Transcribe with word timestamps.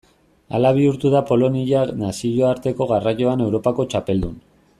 Hala 0.59 0.69
bihurtu 0.77 1.11
da 1.15 1.21
Polonia 1.31 1.83
nazioarteko 1.99 2.89
garraioan 2.93 3.45
Europako 3.49 3.87
txapeldun. 3.93 4.35